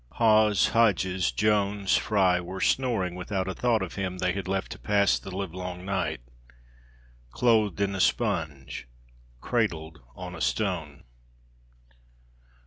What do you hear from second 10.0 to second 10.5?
on a